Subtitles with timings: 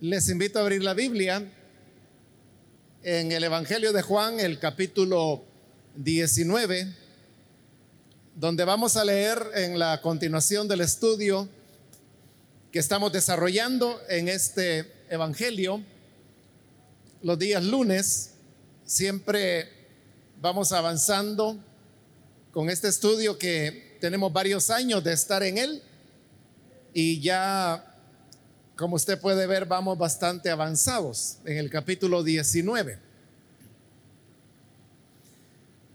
[0.00, 1.44] Les invito a abrir la Biblia
[3.02, 5.42] en el Evangelio de Juan, el capítulo
[5.96, 6.94] 19,
[8.36, 11.48] donde vamos a leer en la continuación del estudio
[12.70, 15.82] que estamos desarrollando en este Evangelio
[17.22, 18.34] los días lunes.
[18.84, 19.68] Siempre
[20.40, 21.58] vamos avanzando
[22.52, 25.82] con este estudio que tenemos varios años de estar en él
[26.94, 27.87] y ya,
[28.78, 32.96] como usted puede ver, vamos bastante avanzados en el capítulo 19.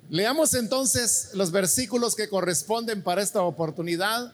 [0.09, 4.33] Leamos entonces los versículos que corresponden para esta oportunidad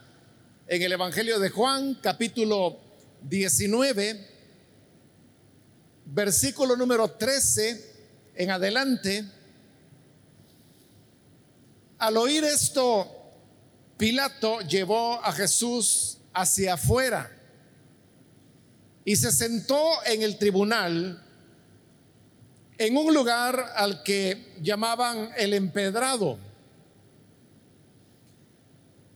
[0.67, 2.79] en el Evangelio de Juan, capítulo
[3.21, 4.27] 19,
[6.05, 7.93] versículo número 13
[8.33, 9.25] en adelante.
[11.99, 13.07] Al oír esto,
[13.95, 17.35] Pilato llevó a Jesús hacia afuera
[19.09, 21.19] y se sentó en el tribunal
[22.77, 26.37] en un lugar al que llamaban el empedrado,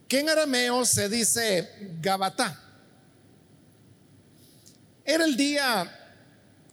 [0.07, 1.69] que en arameo se dice
[2.01, 2.59] Gabatá.
[5.05, 6.17] Era el día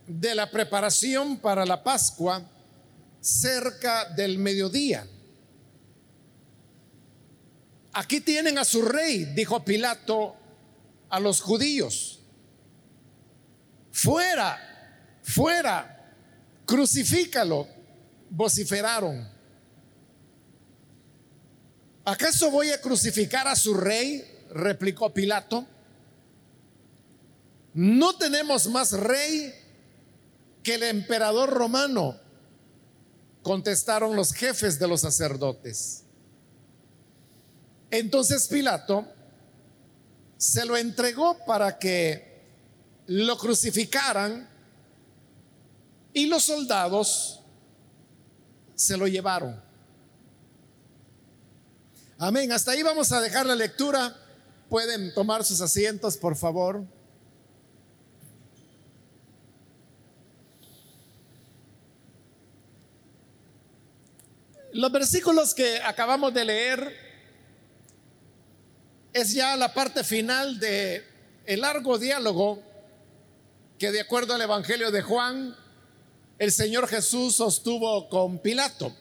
[0.07, 2.43] de la preparación para la Pascua
[3.21, 5.07] cerca del mediodía.
[7.93, 10.37] Aquí tienen a su rey, dijo Pilato
[11.11, 12.20] a los judíos.
[14.03, 14.59] Fuera,
[15.23, 16.15] fuera,
[16.65, 17.69] crucifícalo,
[18.31, 19.29] vociferaron.
[22.07, 24.25] ¿Acaso voy a crucificar a su rey?
[24.53, 25.67] replicó Pilato.
[27.75, 29.53] No tenemos más rey
[30.63, 32.19] que el emperador romano,
[33.43, 36.05] contestaron los jefes de los sacerdotes.
[37.91, 39.07] Entonces Pilato
[40.39, 42.30] se lo entregó para que
[43.11, 44.49] lo crucificaran
[46.13, 47.41] y los soldados
[48.77, 49.61] se lo llevaron.
[52.19, 52.53] Amén.
[52.53, 54.17] Hasta ahí vamos a dejar la lectura.
[54.69, 56.85] Pueden tomar sus asientos, por favor.
[64.73, 66.97] Los versículos que acabamos de leer
[69.13, 71.05] es ya la parte final de
[71.45, 72.70] el largo diálogo
[73.81, 75.57] que de acuerdo al Evangelio de Juan,
[76.39, 78.95] el Señor Jesús sostuvo con Pilato.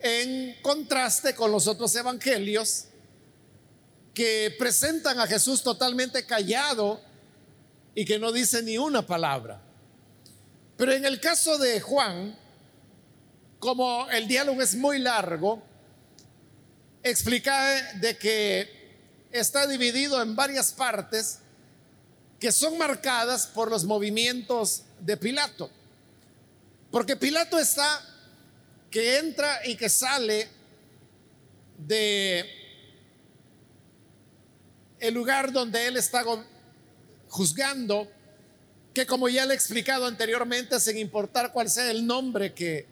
[0.00, 2.86] En contraste con los otros evangelios
[4.12, 7.00] que presentan a Jesús totalmente callado
[7.94, 9.62] y que no dice ni una palabra.
[10.76, 12.36] Pero en el caso de Juan,
[13.60, 15.62] como el diálogo es muy largo,
[17.04, 18.98] explica de que
[19.30, 21.38] está dividido en varias partes
[22.38, 25.70] que son marcadas por los movimientos de Pilato.
[26.90, 28.02] Porque Pilato está
[28.90, 30.48] que entra y que sale
[31.78, 32.44] de
[34.98, 36.24] el lugar donde él está
[37.28, 38.10] juzgando,
[38.94, 42.86] que como ya le he explicado anteriormente, sin importar cuál sea el nombre que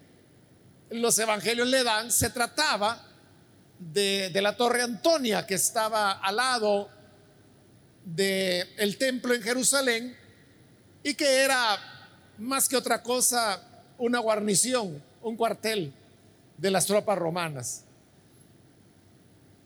[0.90, 3.06] los evangelios le dan, se trataba
[3.78, 6.88] de, la Torre Antonia que estaba al lado
[8.04, 10.16] del el templo en Jerusalén
[11.02, 11.78] y que era
[12.38, 13.62] más que otra cosa
[13.98, 15.92] una guarnición, un cuartel
[16.58, 17.84] de las tropas romanas.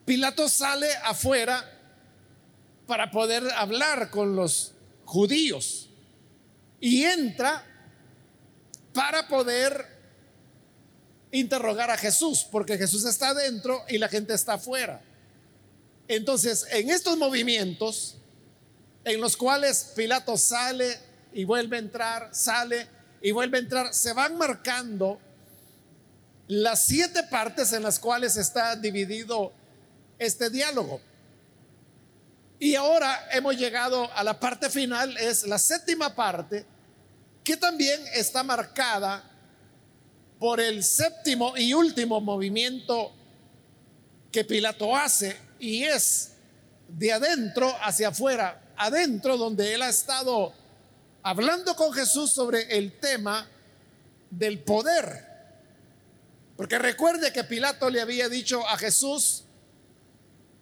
[0.04, 1.64] Pilato sale afuera
[2.86, 4.72] para poder hablar con los
[5.04, 5.90] judíos
[6.80, 7.64] y entra
[8.94, 9.86] para poder
[11.30, 15.02] interrogar a Jesús, porque Jesús está adentro y la gente está afuera.
[16.08, 18.16] Entonces, en estos movimientos,
[19.08, 20.98] en los cuales Pilato sale
[21.32, 22.86] y vuelve a entrar, sale
[23.22, 25.18] y vuelve a entrar, se van marcando
[26.46, 29.52] las siete partes en las cuales está dividido
[30.18, 31.00] este diálogo.
[32.58, 36.66] Y ahora hemos llegado a la parte final, es la séptima parte,
[37.42, 39.24] que también está marcada
[40.38, 43.12] por el séptimo y último movimiento
[44.30, 46.32] que Pilato hace y es
[46.88, 50.52] de adentro hacia afuera, adentro donde él ha estado
[51.22, 53.48] hablando con Jesús sobre el tema
[54.30, 55.26] del poder.
[56.56, 59.44] Porque recuerde que Pilato le había dicho a Jesús,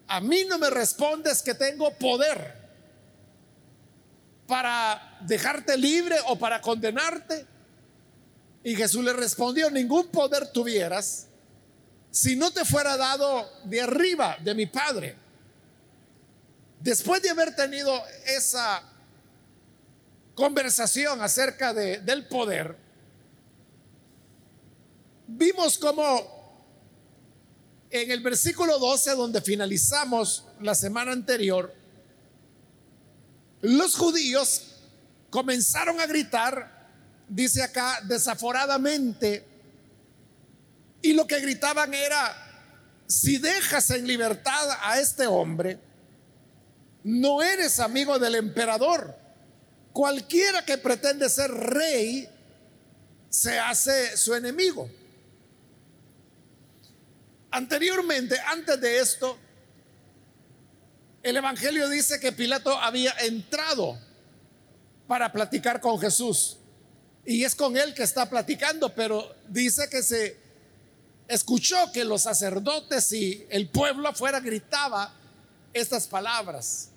[0.07, 2.55] a mí no me respondes que tengo poder
[4.47, 7.45] para dejarte libre o para condenarte.
[8.63, 11.27] Y Jesús le respondió, ningún poder tuvieras
[12.11, 15.15] si no te fuera dado de arriba de mi Padre.
[16.79, 18.83] Después de haber tenido esa
[20.35, 22.77] conversación acerca de, del poder,
[25.27, 26.37] vimos como
[27.89, 31.73] en el versículo 12, donde finalizamos la semana anterior,
[33.61, 34.75] los judíos
[35.29, 36.89] comenzaron a gritar,
[37.27, 39.45] dice acá, desaforadamente,
[41.01, 42.35] y lo que gritaban era,
[43.07, 45.79] si dejas en libertad a este hombre,
[47.07, 49.15] no eres amigo del emperador.
[49.93, 52.27] Cualquiera que pretende ser rey
[53.29, 54.89] se hace su enemigo.
[57.49, 59.37] Anteriormente, antes de esto,
[61.23, 63.97] el Evangelio dice que Pilato había entrado
[65.07, 66.57] para platicar con Jesús.
[67.25, 70.37] Y es con él que está platicando, pero dice que se
[71.29, 75.13] escuchó que los sacerdotes y el pueblo afuera gritaba
[75.71, 76.91] estas palabras.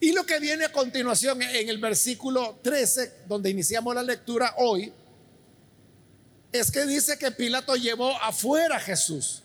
[0.00, 4.92] Y lo que viene a continuación en el versículo 13, donde iniciamos la lectura hoy,
[6.52, 9.42] es que dice que Pilato llevó afuera a Jesús,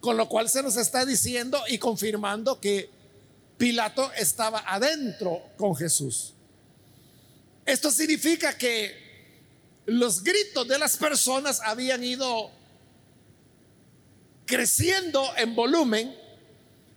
[0.00, 2.90] con lo cual se nos está diciendo y confirmando que
[3.58, 6.32] Pilato estaba adentro con Jesús.
[7.66, 9.10] Esto significa que
[9.86, 12.50] los gritos de las personas habían ido
[14.46, 16.16] creciendo en volumen,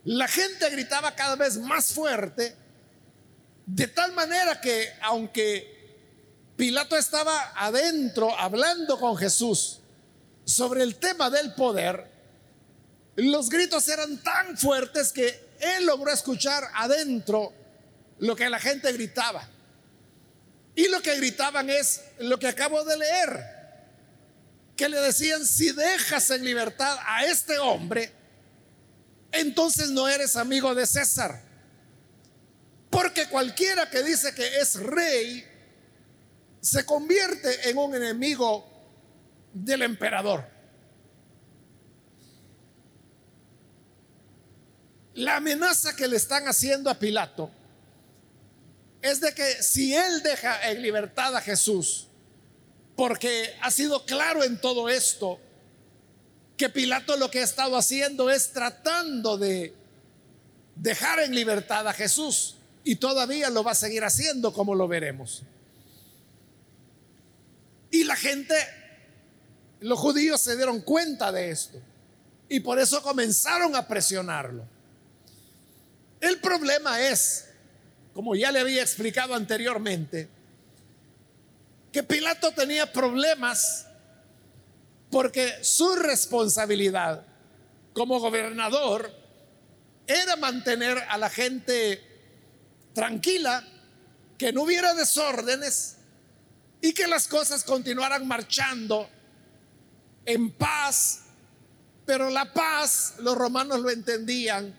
[0.06, 2.56] la gente gritaba cada vez más fuerte,
[3.66, 5.72] de tal manera que aunque
[6.58, 9.80] Pilato estaba adentro hablando con Jesús
[10.44, 12.12] sobre el tema del poder,
[13.16, 17.54] los gritos eran tan fuertes que él logró escuchar adentro
[18.20, 19.48] lo que la gente gritaba.
[20.76, 23.46] Y lo que gritaban es lo que acabo de leer,
[24.76, 28.12] que le decían, si dejas en libertad a este hombre,
[29.34, 31.44] entonces no eres amigo de César.
[32.90, 35.44] Porque cualquiera que dice que es rey,
[36.62, 38.66] se convierte en un enemigo
[39.52, 40.48] del emperador.
[45.16, 47.52] La amenaza que le están haciendo a Pilato
[49.02, 52.08] es de que si él deja en libertad a Jesús,
[52.96, 55.40] porque ha sido claro en todo esto,
[56.58, 59.74] que Pilato lo que ha estado haciendo es tratando de
[60.76, 65.44] dejar en libertad a Jesús y todavía lo va a seguir haciendo como lo veremos.
[67.92, 68.56] Y la gente,
[69.80, 71.80] los judíos se dieron cuenta de esto
[72.50, 74.66] y por eso comenzaron a presionarlo.
[76.20, 77.46] El problema es
[78.14, 80.30] como ya le había explicado anteriormente,
[81.92, 83.88] que Pilato tenía problemas
[85.14, 87.24] porque su responsabilidad
[87.94, 89.14] como gobernador
[90.08, 92.02] era mantener a la gente
[92.96, 93.64] tranquila,
[94.40, 95.98] que no hubiera desórdenes
[96.82, 99.08] y que las cosas continuaran marchando
[100.26, 101.26] en paz.
[102.08, 104.76] Pero la paz, los romanos lo entendían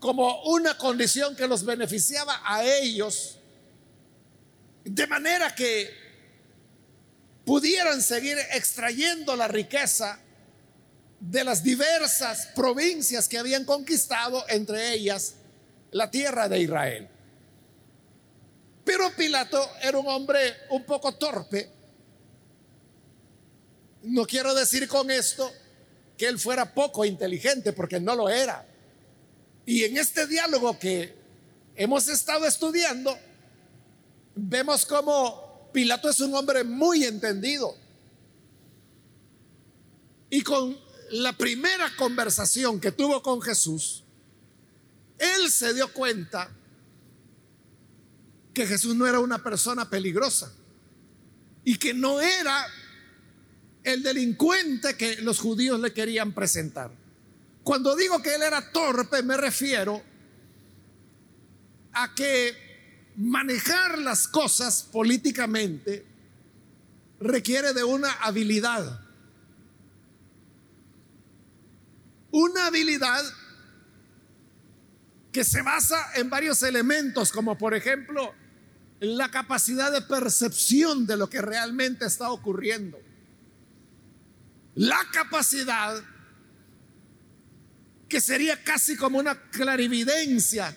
[0.00, 3.38] como una condición que los beneficiaba a ellos,
[4.82, 6.01] de manera que
[7.44, 10.18] pudieran seguir extrayendo la riqueza
[11.20, 15.34] de las diversas provincias que habían conquistado, entre ellas
[15.92, 17.08] la tierra de Israel.
[18.84, 21.70] Pero Pilato era un hombre un poco torpe.
[24.02, 25.52] No quiero decir con esto
[26.16, 28.66] que él fuera poco inteligente, porque no lo era.
[29.64, 31.14] Y en este diálogo que
[31.76, 33.16] hemos estado estudiando,
[34.34, 35.41] vemos como
[35.72, 37.76] Pilato es un hombre muy entendido.
[40.30, 40.78] Y con
[41.10, 44.04] la primera conversación que tuvo con Jesús,
[45.18, 46.50] él se dio cuenta
[48.54, 50.52] que Jesús no era una persona peligrosa
[51.64, 52.66] y que no era
[53.84, 56.90] el delincuente que los judíos le querían presentar.
[57.62, 60.02] Cuando digo que él era torpe, me refiero
[61.92, 62.56] a que
[63.16, 66.06] manejar las cosas políticamente
[67.20, 69.00] requiere de una habilidad.
[72.30, 73.22] Una habilidad
[75.30, 78.34] que se basa en varios elementos, como por ejemplo
[79.00, 83.00] la capacidad de percepción de lo que realmente está ocurriendo.
[84.74, 86.02] La capacidad
[88.08, 90.76] que sería casi como una clarividencia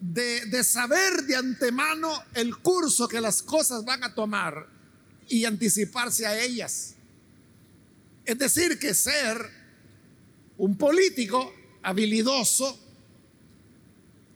[0.00, 4.66] de, saber de antemano el curso que las cosas van a tomar
[5.28, 6.94] y anticiparse a ellas.
[8.24, 9.50] Es decir, que ser
[10.56, 11.52] un político
[11.82, 12.78] habilidoso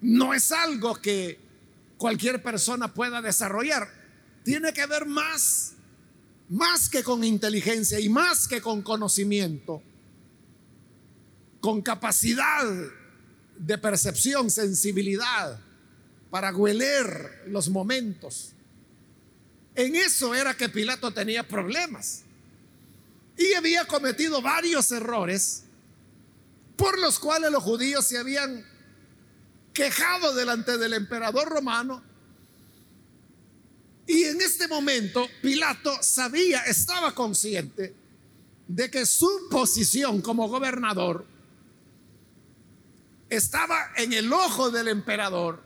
[0.00, 1.38] no es algo que
[1.96, 3.88] cualquier persona pueda desarrollar.
[4.44, 5.74] Tiene que ver más,
[6.48, 9.82] más que con inteligencia y más que con conocimiento,
[11.60, 12.66] con capacidad
[13.62, 15.58] de percepción, sensibilidad
[16.30, 18.52] para hueler los momentos.
[19.74, 22.22] En eso era que Pilato tenía problemas.
[23.38, 25.62] Y había cometido varios errores
[26.76, 28.66] por los cuales los judíos se habían
[29.72, 32.02] quejado delante del emperador romano.
[34.06, 37.94] Y en este momento Pilato sabía, estaba consciente
[38.66, 41.26] de que su posición como gobernador
[43.36, 45.62] estaba en el ojo del emperador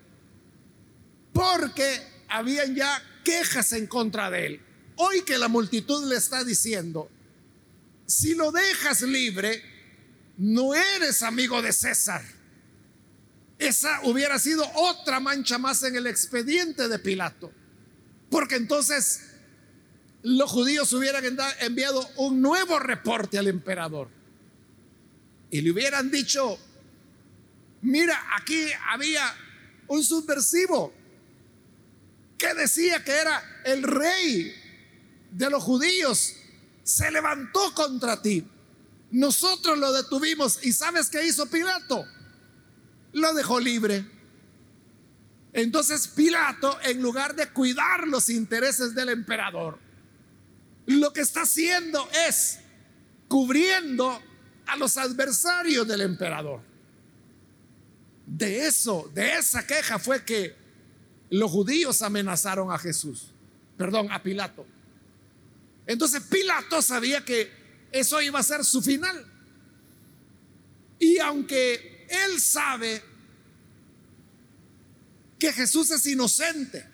[1.32, 4.60] porque habían ya quejas en contra de él.
[4.94, 7.10] Hoy que la multitud le está diciendo,
[8.06, 9.62] si lo dejas libre,
[10.38, 12.22] no eres amigo de César.
[13.58, 17.50] Esa hubiera sido otra mancha más en el expediente de Pilato.
[18.30, 19.22] Porque entonces
[20.22, 21.24] los judíos hubieran
[21.60, 24.08] enviado un nuevo reporte al emperador.
[25.50, 26.58] Y le hubieran dicho,
[27.86, 29.34] mira, aquí había
[29.88, 30.92] un subversivo
[32.38, 34.54] que decía que era el rey
[35.30, 36.34] de los judíos.
[36.82, 38.46] Se levantó contra ti.
[39.10, 40.60] Nosotros lo detuvimos.
[40.62, 42.06] ¿Y sabes qué hizo Pilato?
[43.16, 44.04] lo dejó libre.
[45.52, 49.78] Entonces Pilato, en lugar de cuidar los intereses del emperador,
[50.84, 52.58] lo que está haciendo es
[53.26, 54.20] cubriendo
[54.66, 56.60] a los adversarios del emperador.
[58.26, 60.54] De eso, de esa queja fue que
[61.30, 63.32] los judíos amenazaron a Jesús,
[63.76, 64.66] perdón, a Pilato.
[65.86, 67.50] Entonces Pilato sabía que
[67.92, 69.24] eso iba a ser su final.
[70.98, 73.02] Y aunque él sabe
[75.38, 76.86] que Jesús es inocente,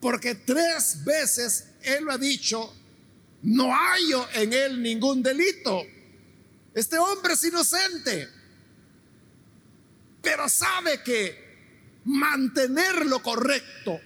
[0.00, 2.74] porque tres veces Él lo ha dicho,
[3.42, 5.82] no hallo en Él ningún delito.
[6.74, 8.28] Este hombre es inocente,
[10.22, 14.00] pero sabe que mantener lo correcto,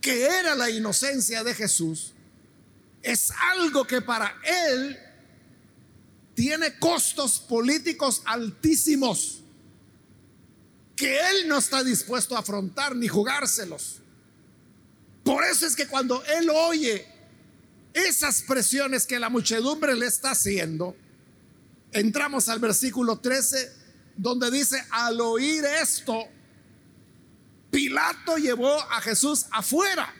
[0.00, 2.12] que era la inocencia de Jesús,
[3.02, 4.98] es algo que para Él
[6.34, 9.42] tiene costos políticos altísimos
[10.96, 13.96] que él no está dispuesto a afrontar ni jugárselos.
[15.24, 17.06] Por eso es que cuando él oye
[17.92, 20.96] esas presiones que la muchedumbre le está haciendo,
[21.92, 23.81] entramos al versículo 13
[24.16, 26.26] donde dice, al oír esto,
[27.70, 30.12] Pilato llevó a Jesús afuera.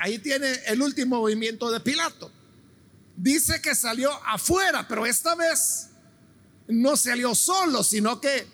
[0.00, 2.30] Ahí tiene el último movimiento de Pilato
[3.16, 5.88] dice que salió afuera, pero esta vez
[6.68, 8.46] no salió solo, sino que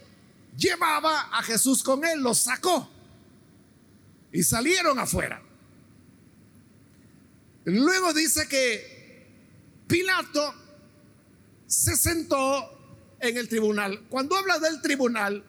[0.56, 2.88] llevaba a Jesús con él, lo sacó
[4.32, 5.42] y salieron afuera.
[7.64, 10.54] Luego dice que Pilato
[11.66, 12.72] se sentó
[13.23, 14.05] en el tribunal.
[14.11, 15.43] Cuando habla del tribunal,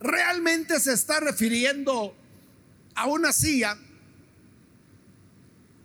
[0.00, 2.16] realmente se está refiriendo
[2.94, 3.78] a una silla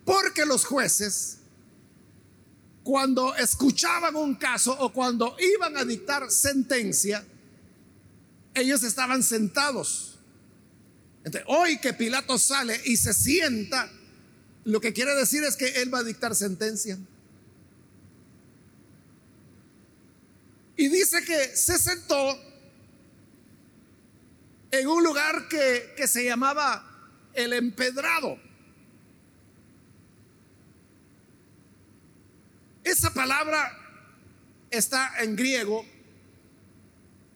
[0.03, 1.37] porque los jueces
[2.87, 7.21] cuando escuchaban un caso o cuando iban a dictar sentencia,
[8.53, 10.19] ellos estaban sentados.
[11.47, 13.91] hoy que Pilato sale y se sienta,
[14.63, 16.97] lo que quiere decir es que él va a dictar sentencia.
[20.77, 22.39] Y dice que se sentó
[24.69, 26.87] en un lugar que, que se llamaba
[27.33, 28.37] el empedrado.
[32.83, 33.77] Esa palabra
[34.69, 35.83] está en griego.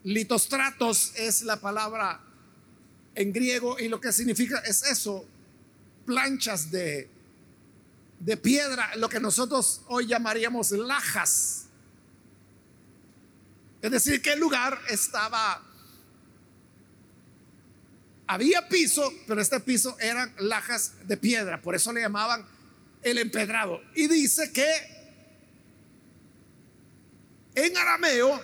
[0.04, 2.22] Litostratos es la palabra
[3.16, 5.26] en griego y lo que significa es eso,
[6.06, 7.10] planchas de,
[8.20, 11.66] de piedra, lo que nosotros hoy llamaríamos lajas.
[13.82, 15.62] Es decir, que el lugar estaba,
[18.28, 22.46] había piso, pero este piso eran lajas de piedra, por eso le llamaban
[23.02, 23.82] el empedrado.
[23.96, 24.70] Y dice que
[27.56, 28.42] en arameo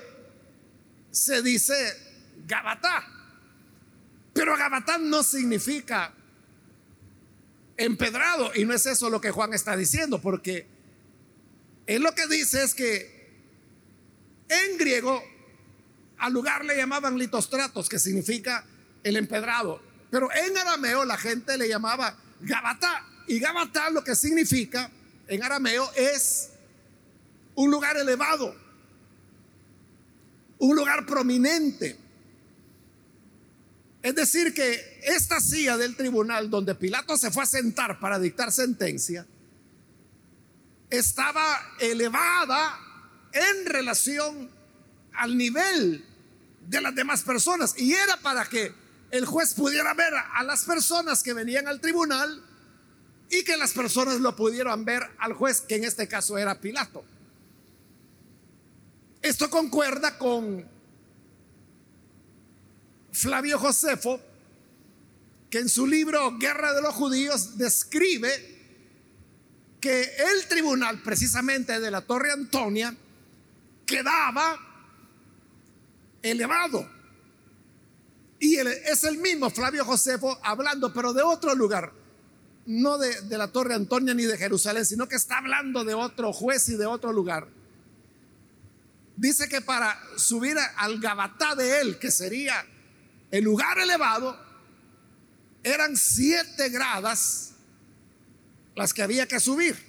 [1.12, 1.76] se dice
[2.48, 3.08] Gabatá,
[4.34, 6.14] pero Gabatá no significa
[7.78, 10.68] empedrado y no es eso lo que Juan está diciendo, porque
[11.86, 13.17] él lo que dice es que
[14.50, 15.24] en griego
[16.18, 18.66] al lugar le llamaban litostratos, que significa
[19.04, 24.90] el empedrado, pero en arameo la gente le llamaba Gabatá y Gabatá lo que significa
[25.28, 26.50] en arameo es
[27.56, 28.68] un lugar elevado
[30.60, 31.98] un lugar prominente.
[34.02, 38.52] Es decir, que esta silla del tribunal donde Pilato se fue a sentar para dictar
[38.52, 39.26] sentencia,
[40.90, 42.80] estaba elevada
[43.38, 44.50] en relación
[45.14, 46.06] al nivel
[46.68, 48.74] de las demás personas y era para que
[49.12, 52.44] el juez pudiera ver a las personas que venían al tribunal
[53.30, 57.04] y que las personas lo pudieran ver al juez, que en este caso era Pilato.
[59.22, 60.66] Esto concuerda con
[63.12, 64.22] Flavio Josefo,
[65.50, 68.30] que en su libro Guerra de los Judíos describe
[69.82, 72.96] que el tribunal precisamente de la Torre Antonia
[73.88, 74.60] quedaba
[76.22, 76.88] elevado.
[78.40, 81.92] Y es el mismo Flavio Josefo hablando, pero de otro lugar,
[82.68, 86.70] no de, la Torre Antonia ni de Jerusalén, sino que está hablando de otro juez
[86.70, 87.48] y de otro lugar.
[89.16, 92.64] Dice que para subir al Gabatá de él, que sería
[93.32, 94.38] el lugar elevado,
[95.64, 97.54] eran siete gradas
[98.76, 99.87] las que había que subir.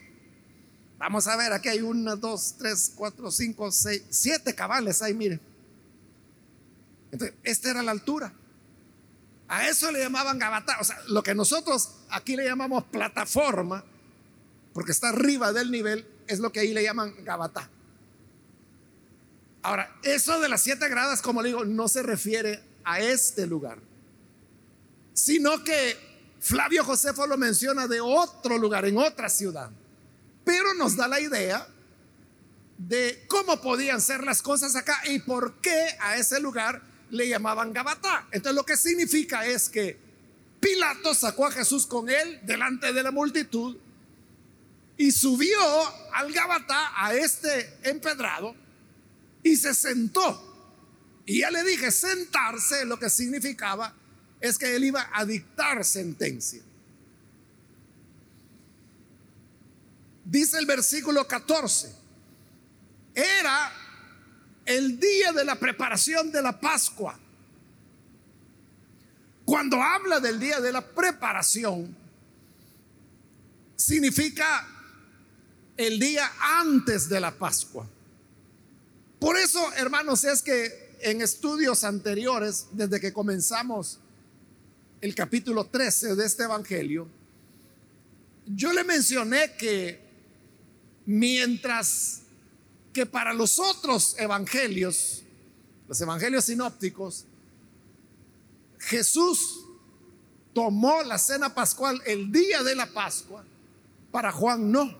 [0.98, 5.40] Vamos a ver, aquí hay una, dos, tres, cuatro, cinco, seis, siete cabales ahí, miren.
[7.12, 8.32] Entonces, esta era la altura.
[9.46, 10.76] A eso le llamaban Gabatá.
[10.80, 13.84] O sea, lo que nosotros aquí le llamamos plataforma,
[14.74, 17.70] porque está arriba del nivel, es lo que ahí le llaman Gabatá.
[19.62, 23.78] Ahora, eso de las siete gradas, como le digo, no se refiere a este lugar,
[25.14, 25.96] sino que
[26.40, 29.70] Flavio Josefo lo menciona de otro lugar, en otra ciudad,
[30.78, 31.66] nos da la idea
[32.78, 36.80] de cómo podían ser las cosas acá y por qué a ese lugar
[37.10, 38.26] le llamaban Gabatá.
[38.30, 39.98] Entonces lo que significa es que
[40.60, 43.76] Pilato sacó a Jesús con él delante de la multitud
[44.96, 45.58] y subió
[46.12, 48.54] al Gabatá, a este empedrado,
[49.42, 50.44] y se sentó.
[51.24, 53.94] Y ya le dije, sentarse lo que significaba
[54.40, 56.62] es que él iba a dictar sentencia.
[60.28, 61.90] Dice el versículo 14,
[63.14, 63.72] era
[64.66, 67.18] el día de la preparación de la Pascua.
[69.46, 71.96] Cuando habla del día de la preparación,
[73.74, 74.68] significa
[75.78, 77.88] el día antes de la Pascua.
[79.18, 83.98] Por eso, hermanos, es que en estudios anteriores, desde que comenzamos
[85.00, 87.08] el capítulo 13 de este Evangelio,
[88.44, 90.07] yo le mencioné que
[91.08, 92.20] mientras
[92.92, 95.24] que para los otros evangelios,
[95.88, 97.24] los evangelios sinópticos,
[98.78, 99.64] Jesús
[100.52, 103.44] tomó la cena pascual el día de la Pascua,
[104.12, 104.96] para Juan no.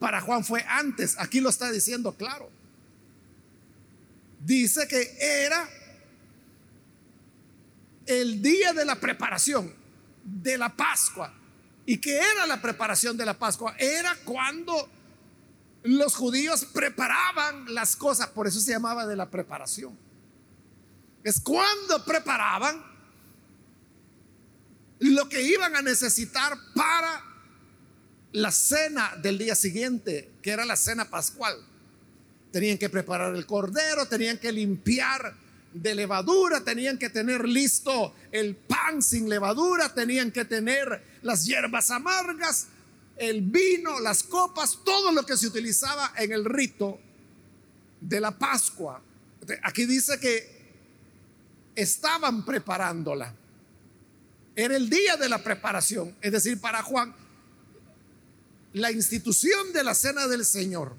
[0.00, 2.50] Para Juan fue antes, aquí lo está diciendo claro
[4.44, 5.68] dice que era
[8.06, 9.72] el día de la preparación
[10.24, 11.32] de la Pascua.
[11.84, 13.74] ¿Y que era la preparación de la Pascua?
[13.78, 14.88] Era cuando
[15.82, 19.98] los judíos preparaban las cosas, por eso se llamaba de la preparación.
[21.24, 22.84] Es cuando preparaban
[25.00, 27.24] lo que iban a necesitar para
[28.32, 31.56] la cena del día siguiente, que era la cena pascual.
[32.52, 35.34] Tenían que preparar el cordero, tenían que limpiar
[35.72, 41.90] de levadura, tenían que tener listo el pan sin levadura, tenían que tener las hierbas
[41.90, 42.68] amargas,
[43.16, 46.98] el vino, las copas, todo lo que se utilizaba en el rito
[48.00, 49.00] de la Pascua.
[49.62, 50.62] Aquí dice que
[51.74, 53.34] estaban preparándola.
[54.54, 57.14] Era el día de la preparación, es decir, para Juan,
[58.74, 60.94] la institución de la cena del Señor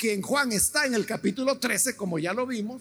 [0.00, 2.80] que en Juan está en el capítulo 13, como ya lo vimos,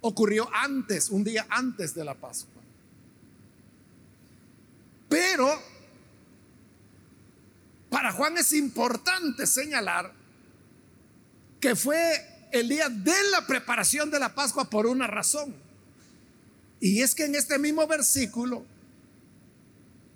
[0.00, 2.62] ocurrió antes, un día antes de la Pascua.
[5.08, 5.50] Pero
[7.90, 10.12] para Juan es importante señalar
[11.60, 15.54] que fue el día de la preparación de la Pascua por una razón.
[16.80, 18.64] Y es que en este mismo versículo,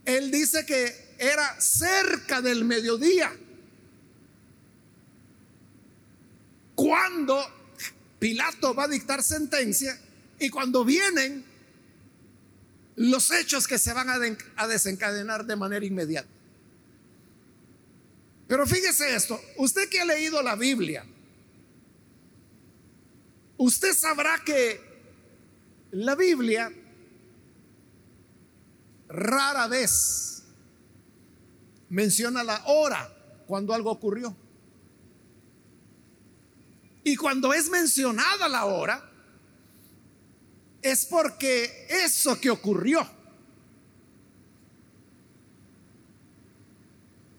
[0.05, 3.37] él dice que era cerca del mediodía.
[6.75, 7.45] cuando
[8.19, 9.99] Pilato va a dictar sentencia
[10.39, 11.45] y cuando vienen
[12.97, 16.29] los hechos que se van a, desencadenar de manera inmediata.
[18.47, 21.05] Pero fíjese esto, usted que ha leído la Biblia,
[23.57, 24.81] usted sabrá que
[25.91, 26.73] la Biblia
[29.09, 30.43] rara vez
[31.89, 33.13] menciona la hora
[33.47, 34.37] cuando algo ocurrió.
[37.05, 39.11] Y cuando es mencionada la hora,
[40.81, 43.07] es porque eso que ocurrió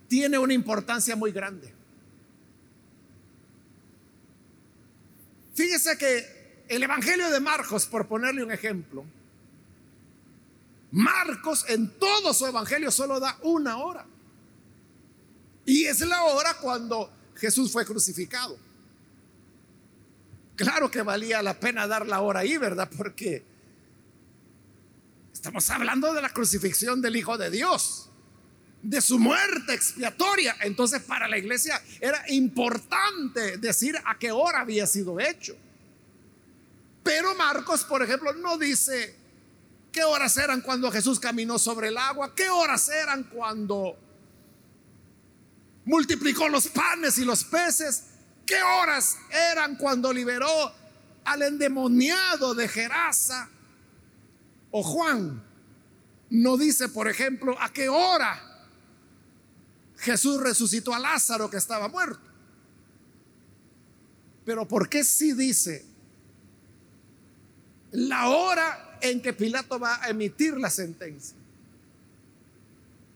[0.07, 1.73] tiene una importancia muy grande.
[5.55, 9.05] Fíjese que el Evangelio de Marcos, por ponerle un ejemplo,
[10.91, 14.05] Marcos en todo su Evangelio solo da una hora.
[15.65, 18.64] Y es la hora cuando Jesús fue crucificado.
[20.55, 22.89] Claro que valía la pena dar la hora ahí, ¿verdad?
[22.95, 23.43] Porque
[25.33, 28.09] estamos hablando de la crucifixión del Hijo de Dios,
[28.81, 30.55] de su muerte expiatoria.
[30.61, 35.57] Entonces para la iglesia era importante decir a qué hora había sido hecho.
[37.03, 39.15] Pero Marcos, por ejemplo, no dice
[39.91, 43.95] qué horas eran cuando Jesús caminó sobre el agua, qué horas eran cuando
[45.85, 48.05] multiplicó los panes y los peces,
[48.45, 49.17] ¿Qué horas
[49.51, 50.71] eran cuando liberó
[51.23, 53.49] al endemoniado de Gerasa?
[54.71, 55.43] O Juan
[56.29, 58.67] no dice, por ejemplo, a qué hora
[59.97, 62.19] Jesús resucitó a Lázaro que estaba muerto.
[64.45, 65.83] Pero ¿por qué sí dice
[67.91, 71.35] la hora en que Pilato va a emitir la sentencia?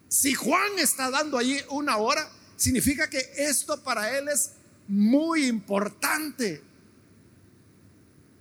[0.08, 4.54] Si Juan está dando allí una hora, significa que esto para él es
[4.90, 6.62] muy importante.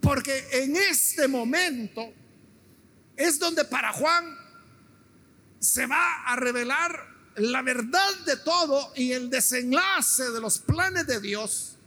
[0.01, 2.11] Porque en este momento
[3.15, 4.37] es donde para Juan
[5.59, 11.21] se va a revelar la verdad de todo y el desenlace de los planes de
[11.21, 11.77] Dios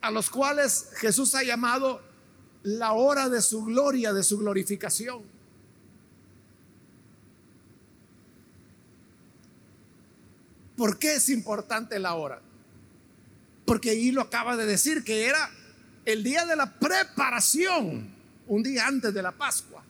[0.00, 2.00] a los cuales Jesús ha llamado
[2.62, 5.35] la hora de su gloria, de su glorificación.
[10.76, 12.40] ¿Por qué es importante la hora?
[13.64, 15.50] Porque ahí lo acaba de decir, que era
[16.04, 18.14] el día de la preparación,
[18.46, 19.82] un día antes de la Pascua.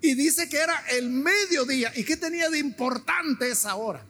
[0.00, 1.92] Y dice que era el mediodía.
[1.96, 4.04] ¿Y qué tenía de importante esa hora?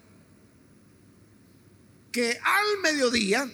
[2.12, 3.51] Que al mediodía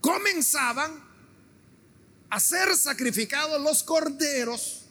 [0.00, 0.92] comenzaban
[2.30, 4.84] a ser sacrificados los corderos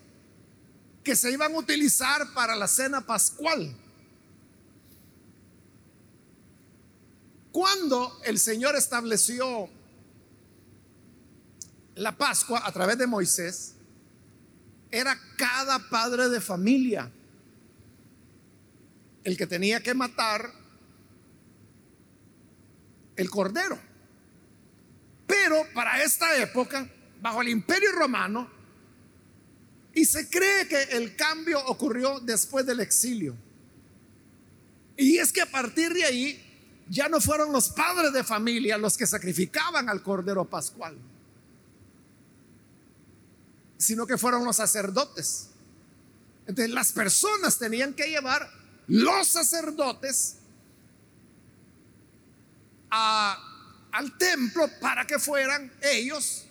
[1.03, 3.73] que se iban a utilizar para la cena pascual.
[7.51, 9.69] Cuando el Señor estableció
[11.95, 13.75] la Pascua a través de Moisés,
[14.91, 17.12] era cada padre de familia
[19.23, 20.53] el que tenía que matar
[23.17, 23.77] el cordero.
[25.25, 26.89] Pero para esta época,
[27.21, 28.49] bajo el imperio romano,
[29.93, 33.36] y se cree que el cambio ocurrió después del exilio.
[34.95, 36.46] Y es que a partir de ahí
[36.89, 40.97] ya no fueron los padres de familia los que sacrificaban al Cordero Pascual,
[43.78, 45.50] sino que fueron los sacerdotes.
[46.47, 48.50] Entonces las personas tenían que llevar
[48.88, 50.38] los sacerdotes
[52.89, 56.45] al templo para que fueran ellos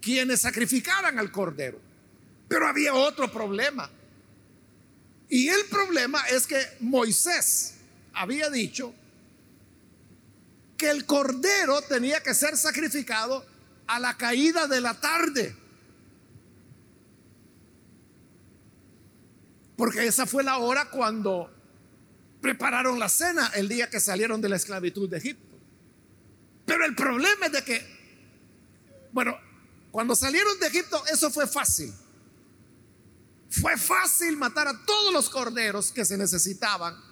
[0.00, 1.80] quienes sacrificaran al Cordero.
[2.48, 3.90] Pero había otro problema.
[5.28, 7.76] Y el problema es que Moisés
[8.14, 8.94] había dicho
[10.76, 13.46] que el cordero tenía que ser sacrificado
[13.86, 15.56] a la caída de la tarde.
[19.76, 21.50] Porque esa fue la hora cuando
[22.40, 25.56] prepararon la cena el día que salieron de la esclavitud de Egipto.
[26.66, 29.36] Pero el problema es de que, bueno,
[29.90, 31.92] cuando salieron de Egipto eso fue fácil.
[33.50, 37.11] Fue fácil matar a todos los corderos que se necesitaban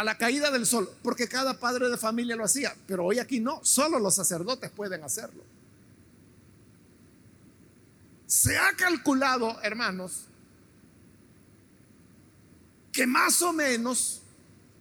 [0.00, 3.38] a la caída del sol, porque cada padre de familia lo hacía, pero hoy aquí
[3.38, 5.42] no, solo los sacerdotes pueden hacerlo.
[8.26, 10.22] Se ha calculado, hermanos,
[12.90, 14.22] que más o menos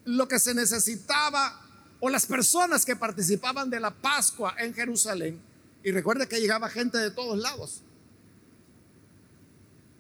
[0.06, 1.68] lo que se necesitaba
[2.00, 5.38] o las personas que participaban de la Pascua en Jerusalén,
[5.84, 7.82] y recuerde que llegaba gente de todos lados,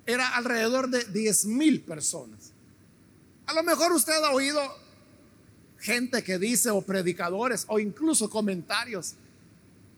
[0.05, 2.53] era alrededor de 10 mil personas.
[3.47, 4.88] A lo mejor usted ha oído
[5.79, 9.15] gente que dice, o predicadores, o incluso comentarios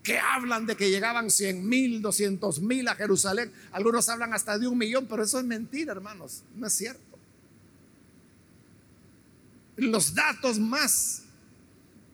[0.04, 3.52] que hablan de que llegaban 100 mil, 200 mil a Jerusalén.
[3.72, 7.02] Algunos hablan hasta de un millón, pero eso es mentira, hermanos, no es cierto.
[9.78, 11.24] Los datos más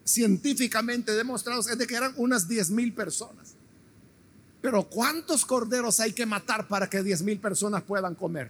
[0.03, 3.55] científicamente demostrados es de que eran unas 10 mil personas.
[4.61, 8.49] Pero ¿cuántos corderos hay que matar para que 10 mil personas puedan comer?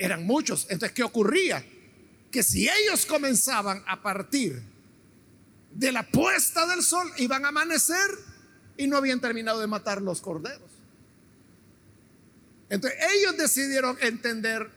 [0.00, 0.66] Eran muchos.
[0.68, 1.64] Entonces, ¿qué ocurría?
[2.30, 4.62] que si ellos comenzaban a partir
[5.72, 8.10] de la puesta del sol, iban a amanecer
[8.76, 10.70] y no habían terminado de matar los corderos.
[12.68, 14.70] Entonces ellos decidieron entender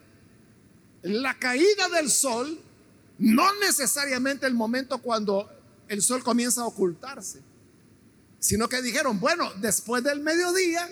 [1.04, 2.60] la caída del sol,
[3.20, 5.50] no necesariamente el momento cuando
[5.88, 7.42] el sol comienza a ocultarse,
[8.40, 10.90] sino que dijeron, bueno, después del mediodía,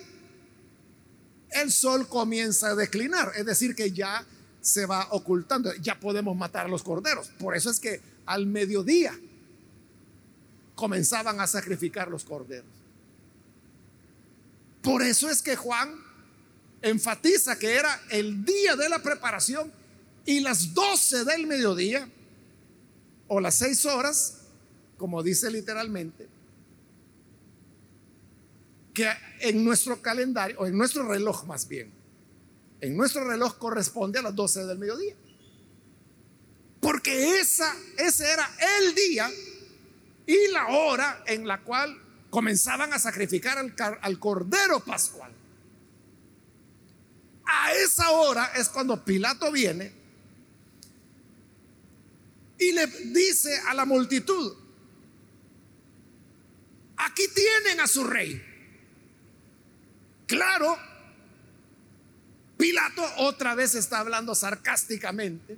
[1.51, 4.25] el sol comienza a declinar, es decir, que ya
[4.61, 7.29] se va ocultando, ya podemos matar a los corderos.
[7.39, 9.17] Por eso es que al mediodía
[10.75, 12.69] comenzaban a sacrificar los corderos.
[14.81, 15.93] Por eso es que Juan
[16.81, 19.71] enfatiza que era el día de la preparación
[20.25, 22.07] y las 12 del mediodía
[23.27, 24.37] o las 6 horas,
[24.97, 26.27] como dice literalmente,
[28.93, 31.91] que en nuestro calendario, o en nuestro reloj más bien,
[32.81, 35.15] en nuestro reloj corresponde a las 12 del mediodía.
[36.79, 38.49] Porque esa, ese era
[38.79, 39.29] el día
[40.25, 41.95] y la hora en la cual
[42.29, 45.31] comenzaban a sacrificar al, al cordero pascual.
[47.45, 49.93] A esa hora es cuando Pilato viene
[52.57, 54.55] y le dice a la multitud,
[56.97, 58.50] aquí tienen a su rey.
[60.31, 60.77] Claro,
[62.55, 65.57] Pilato otra vez está hablando sarcásticamente,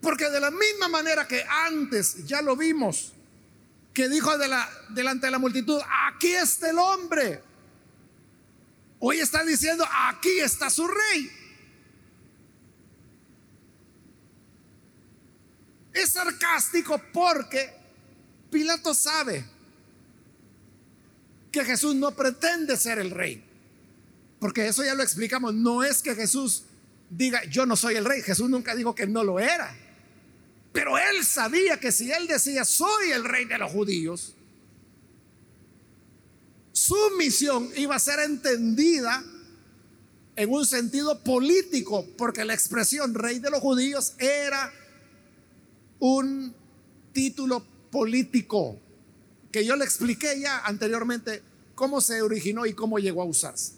[0.00, 3.12] porque de la misma manera que antes ya lo vimos,
[3.94, 7.40] que dijo de la, delante de la multitud, aquí está el hombre.
[8.98, 11.30] Hoy está diciendo, aquí está su rey.
[15.92, 17.72] Es sarcástico porque
[18.50, 19.46] Pilato sabe
[21.52, 23.45] que Jesús no pretende ser el rey.
[24.38, 25.54] Porque eso ya lo explicamos.
[25.54, 26.64] No es que Jesús
[27.10, 28.22] diga, yo no soy el rey.
[28.22, 29.74] Jesús nunca dijo que no lo era.
[30.72, 34.34] Pero él sabía que si él decía, soy el rey de los judíos,
[36.72, 39.24] su misión iba a ser entendida
[40.36, 44.70] en un sentido político, porque la expresión rey de los judíos era
[45.98, 46.54] un
[47.14, 48.78] título político
[49.50, 51.42] que yo le expliqué ya anteriormente
[51.74, 53.75] cómo se originó y cómo llegó a usarse.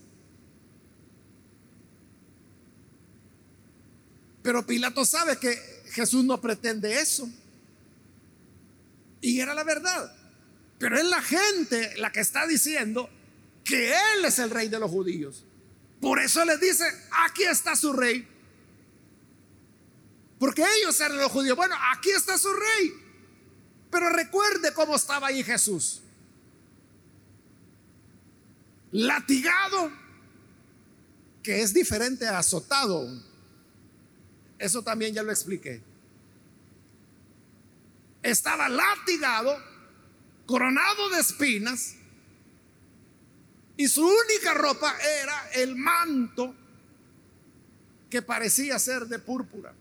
[4.49, 5.55] Pero Pilato sabe que
[5.91, 7.29] Jesús no pretende eso.
[9.21, 10.11] Y era la verdad.
[10.79, 13.11] Pero es la gente la que está diciendo
[13.63, 15.45] que Él es el rey de los judíos.
[16.01, 16.87] Por eso les dice,
[17.27, 18.27] aquí está su rey.
[20.39, 21.55] Porque ellos eran los judíos.
[21.55, 22.95] Bueno, aquí está su rey.
[23.91, 26.01] Pero recuerde cómo estaba ahí Jesús.
[28.93, 29.93] Latigado,
[31.43, 33.28] que es diferente a azotado.
[34.59, 35.81] Eso también ya lo expliqué.
[38.23, 39.57] Estaba latigado,
[40.47, 41.94] coronado de espinas,
[43.77, 44.92] y su única ropa
[45.23, 46.53] era el manto
[48.11, 49.73] que parecía ser de púrpura.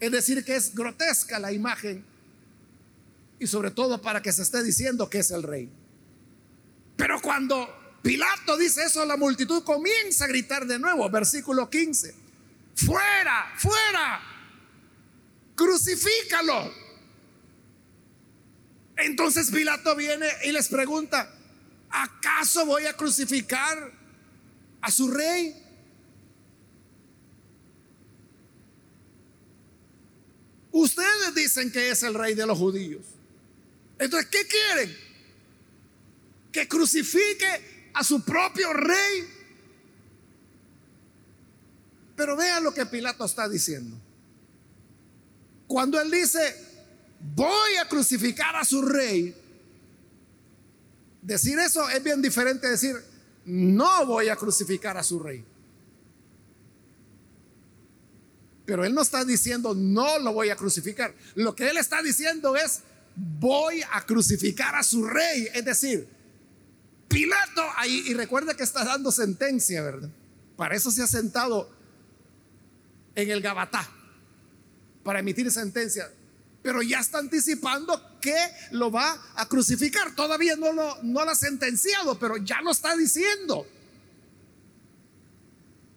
[0.00, 2.02] Es decir, que es grotesca la imagen
[3.38, 5.70] y sobre todo para que se esté diciendo que es el rey.
[6.96, 7.68] Pero cuando
[8.00, 12.21] Pilato dice eso, la multitud comienza a gritar de nuevo, versículo 15
[12.74, 14.20] fuera, fuera,
[15.54, 16.72] crucifícalo.
[18.96, 21.32] Entonces Pilato viene y les pregunta,
[21.90, 23.92] ¿acaso voy a crucificar
[24.80, 25.62] a su rey?
[30.72, 33.04] Ustedes dicen que es el rey de los judíos.
[33.98, 34.96] Entonces, ¿qué quieren?
[36.50, 39.31] Que crucifique a su propio rey
[42.16, 43.98] pero vean lo que Pilato está diciendo.
[45.66, 46.54] Cuando él dice,
[47.34, 49.34] voy a crucificar a su rey,
[51.22, 52.96] decir eso es bien diferente de decir,
[53.44, 55.44] no voy a crucificar a su rey.
[58.64, 61.14] Pero él no está diciendo, no lo voy a crucificar.
[61.34, 62.82] Lo que él está diciendo es,
[63.16, 65.48] voy a crucificar a su rey.
[65.52, 66.08] Es decir,
[67.08, 70.08] Pilato ahí, y recuerda que está dando sentencia, ¿verdad?
[70.56, 71.68] Para eso se ha sentado
[73.14, 73.88] en el Gabatá
[75.02, 76.10] para emitir sentencia.
[76.62, 78.36] Pero ya está anticipando que
[78.70, 80.14] lo va a crucificar.
[80.14, 83.66] Todavía no lo, no lo ha sentenciado, pero ya lo está diciendo.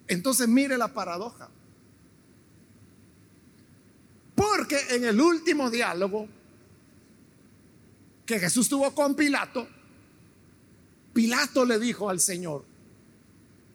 [0.08, 1.50] Entonces mire la paradoja.
[4.34, 6.28] Porque en el último diálogo
[8.26, 9.68] que Jesús tuvo con Pilato,
[11.14, 12.66] Pilato le dijo al Señor,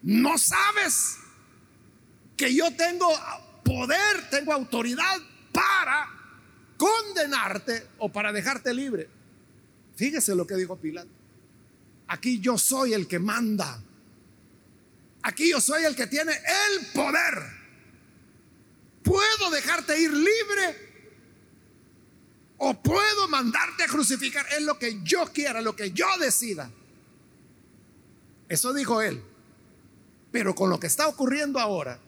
[0.03, 1.17] no sabes
[2.41, 3.07] que yo tengo
[3.63, 5.15] poder, tengo autoridad
[5.51, 6.09] para
[6.75, 9.07] condenarte o para dejarte libre.
[9.95, 11.11] Fíjese lo que dijo Pilato.
[12.07, 13.79] Aquí yo soy el que manda.
[15.21, 17.43] Aquí yo soy el que tiene el poder.
[19.03, 20.89] Puedo dejarte ir libre
[22.57, 24.47] o puedo mandarte a crucificar.
[24.57, 26.71] Es lo que yo quiera, lo que yo decida.
[28.49, 29.23] Eso dijo él.
[30.31, 31.99] Pero con lo que está ocurriendo ahora,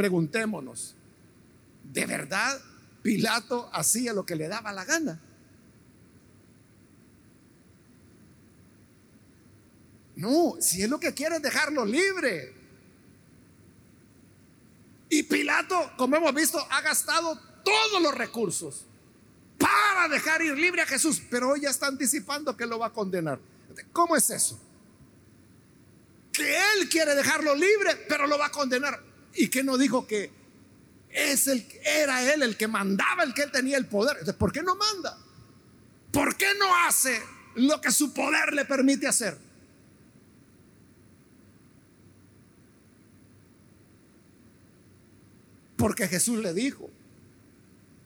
[0.00, 0.94] preguntémonos,
[1.92, 2.58] ¿de verdad
[3.02, 5.20] Pilato hacía lo que le daba la gana?
[10.16, 12.54] No, si es lo que quiere es dejarlo libre.
[15.10, 18.86] Y Pilato, como hemos visto, ha gastado todos los recursos
[19.58, 22.92] para dejar ir libre a Jesús, pero hoy ya está anticipando que lo va a
[22.94, 23.38] condenar.
[23.92, 24.58] ¿Cómo es eso?
[26.32, 29.09] Que él quiere dejarlo libre, pero lo va a condenar.
[29.34, 30.30] ¿Y que no dijo que
[31.10, 34.12] es el, era él el que mandaba, el que tenía el poder?
[34.18, 35.18] Entonces, ¿por qué no manda?
[36.12, 37.20] ¿Por qué no hace
[37.54, 39.36] lo que su poder le permite hacer?
[45.76, 46.90] Porque Jesús le dijo,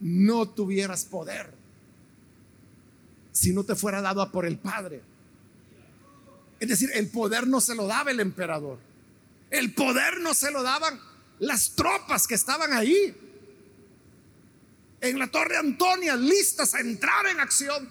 [0.00, 1.52] no tuvieras poder
[3.32, 5.02] si no te fuera dado por el Padre.
[6.60, 8.78] Es decir, el poder no se lo daba el emperador.
[9.50, 11.00] El poder no se lo daban
[11.44, 13.14] las tropas que estaban ahí.
[15.00, 17.88] En la Torre Antonia, listas a entrar en acción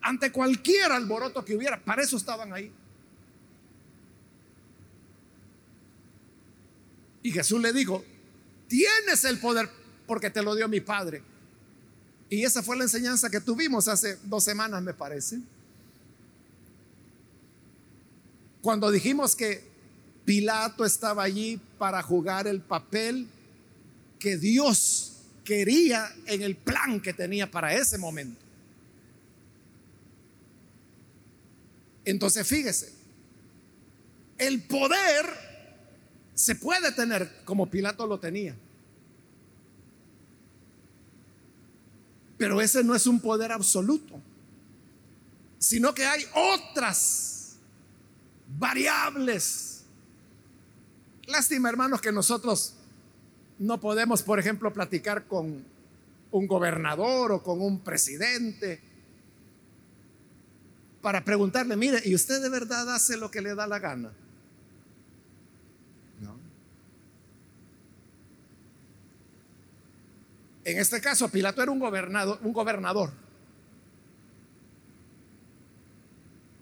[0.00, 1.80] ante cualquier alboroto que hubiera.
[1.80, 2.72] Para eso estaban ahí.
[7.22, 8.04] Y Jesús le dijo,
[8.66, 9.70] tienes el poder
[10.06, 11.22] porque te lo dio mi Padre.
[12.28, 15.38] Y esa fue la enseñanza que tuvimos hace dos semanas, me parece.
[18.62, 19.69] Cuando dijimos que
[20.24, 23.26] Pilato estaba allí para jugar el papel
[24.18, 25.12] que Dios
[25.44, 28.40] quería en el plan que tenía para ese momento.
[32.04, 32.92] Entonces fíjese,
[34.38, 35.26] el poder
[36.34, 38.56] se puede tener como Pilato lo tenía.
[42.38, 44.18] Pero ese no es un poder absoluto,
[45.58, 47.56] sino que hay otras
[48.58, 49.69] variables.
[51.30, 52.74] Lástima, hermanos, que nosotros
[53.58, 55.64] no podemos, por ejemplo, platicar con
[56.32, 58.80] un gobernador o con un presidente
[61.00, 64.12] para preguntarle, mire, ¿y usted de verdad hace lo que le da la gana?
[70.62, 73.12] En este caso, Pilato era un gobernador, un gobernador.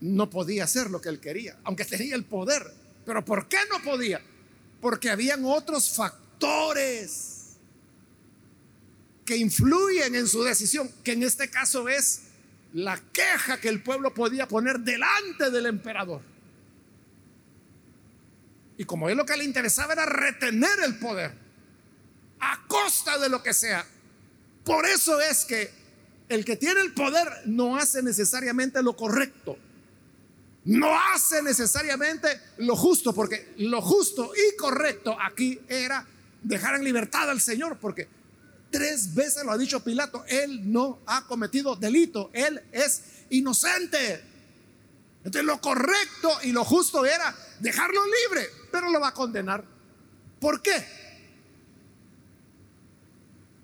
[0.00, 2.62] No podía hacer lo que él quería, aunque tenía el poder.
[3.04, 4.20] Pero ¿por qué no podía?
[4.80, 7.56] Porque habían otros factores
[9.24, 12.22] que influyen en su decisión, que en este caso es
[12.72, 16.22] la queja que el pueblo podía poner delante del emperador.
[18.78, 21.32] Y como él lo que le interesaba era retener el poder,
[22.40, 23.84] a costa de lo que sea.
[24.64, 25.70] Por eso es que
[26.28, 29.58] el que tiene el poder no hace necesariamente lo correcto.
[30.68, 32.28] No hace necesariamente
[32.58, 36.06] lo justo, porque lo justo y correcto aquí era
[36.42, 38.06] dejar en libertad al Señor, porque
[38.70, 43.00] tres veces lo ha dicho Pilato, él no ha cometido delito, él es
[43.30, 44.22] inocente.
[45.24, 49.64] Entonces lo correcto y lo justo era dejarlo libre, pero lo va a condenar.
[50.38, 50.84] ¿Por qué?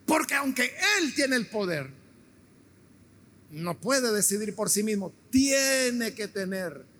[0.07, 1.91] Porque aunque Él tiene el poder,
[3.51, 5.13] no puede decidir por sí mismo.
[5.31, 6.94] Tiene que tener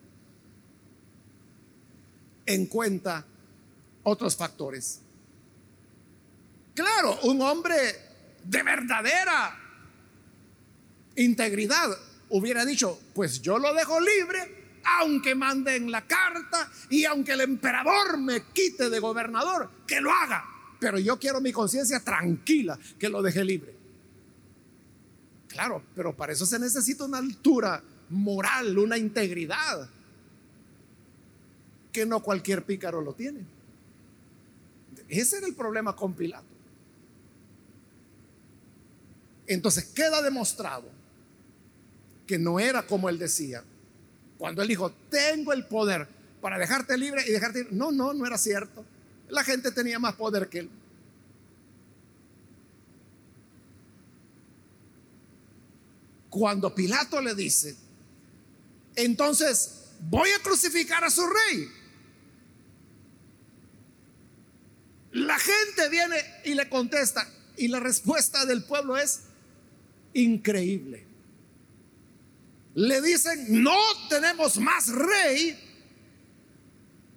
[2.47, 3.25] en cuenta
[4.03, 5.01] otros factores.
[6.75, 7.75] Claro, un hombre
[8.45, 9.57] de verdadera
[11.17, 11.97] integridad
[12.31, 18.19] hubiera dicho, pues yo lo dejo libre, aunque manden la carta y aunque el emperador
[18.19, 20.45] me quite de gobernador, que lo haga
[20.85, 23.75] pero yo quiero mi conciencia tranquila, que lo deje libre.
[25.49, 29.89] Claro, pero para eso se necesita una altura moral, una integridad,
[31.95, 33.47] que no cualquier pícaro lo tiene.
[35.09, 36.45] Ese era el problema con Pilato.
[39.47, 40.89] Entonces queda demostrado
[42.27, 43.63] que no era como él decía.
[44.39, 46.09] Cuando él dijo, tengo el poder
[46.41, 47.69] para dejarte libre y dejarte.
[47.71, 48.85] No, no, no era cierto.
[49.29, 50.71] La gente tenía más poder que él.
[56.29, 57.77] Cuando Pilato le dice,
[58.97, 61.84] entonces voy a crucificar a su rey.
[65.15, 67.25] La gente viene y le contesta
[67.57, 69.21] y la respuesta del pueblo es
[70.13, 71.07] increíble.
[72.75, 75.57] Le dicen, no tenemos más rey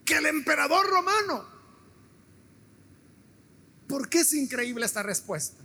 [0.06, 1.44] que el emperador romano.
[3.88, 5.64] ¿Por qué es increíble esta respuesta?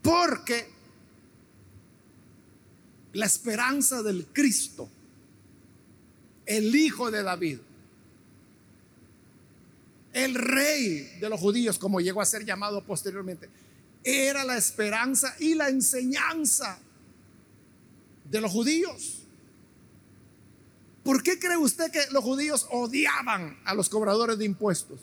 [0.00, 0.70] Porque
[3.14, 4.88] la esperanza del Cristo,
[6.44, 7.58] el Hijo de David,
[10.16, 13.50] el rey de los judíos, como llegó a ser llamado posteriormente,
[14.02, 16.78] era la esperanza y la enseñanza
[18.24, 19.24] de los judíos.
[21.04, 25.00] ¿Por qué cree usted que los judíos odiaban a los cobradores de impuestos?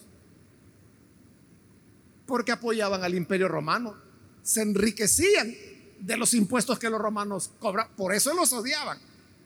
[2.25, 3.95] Porque apoyaban al imperio romano,
[4.41, 5.53] se enriquecían
[5.99, 8.97] de los impuestos que los romanos cobran, por eso los odiaban,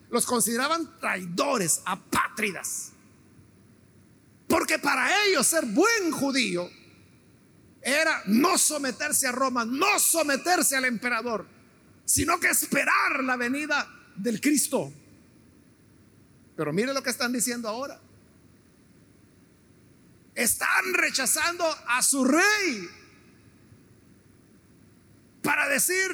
[0.08, 2.92] los consideraban traidores, apátridas.
[4.48, 6.68] Porque para ellos ser buen judío
[7.82, 11.46] era no someterse a Roma, no someterse al emperador,
[12.04, 13.86] sino que esperar la venida
[14.16, 14.92] del Cristo.
[16.56, 18.00] Pero mire lo que están diciendo ahora.
[20.34, 22.88] Están rechazando a su rey
[25.42, 26.08] para decir,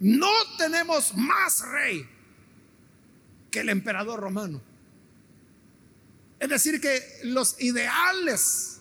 [0.00, 2.08] no tenemos más rey
[3.50, 4.73] que el emperador romano.
[6.38, 8.74] Es decir, que los ideales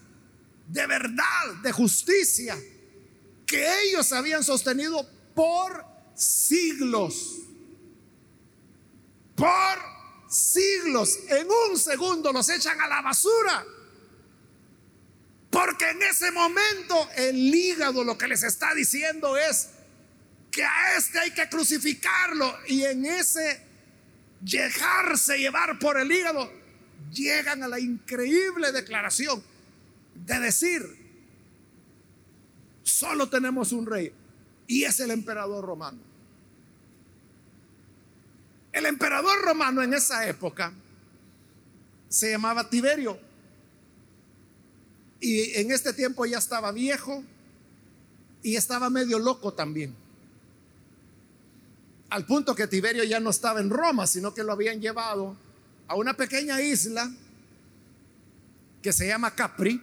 [0.68, 2.58] de verdad, de justicia,
[3.46, 5.86] que ellos habían sostenido por
[6.16, 7.40] siglos,
[9.36, 9.80] por
[10.30, 13.66] siglos, en un segundo los echan a la basura.
[15.50, 19.70] Porque en ese momento el hígado lo que les está diciendo es
[20.50, 22.58] que a este hay que crucificarlo.
[22.68, 23.62] Y en ese
[24.40, 26.52] dejarse llevar por el hígado,
[27.12, 29.44] llegan a la increíble declaración
[30.16, 30.82] de decir,
[32.84, 34.12] solo tenemos un rey
[34.68, 36.00] y es el emperador romano.
[38.72, 40.74] El emperador romano en esa época
[42.10, 43.18] se llamaba Tiberio.
[45.20, 47.24] Y en este tiempo ya estaba viejo
[48.42, 49.96] y estaba medio loco también.
[52.10, 55.36] Al punto que Tiberio ya no estaba en Roma, sino que lo habían llevado
[55.88, 57.12] a una pequeña isla
[58.82, 59.82] que se llama Capri.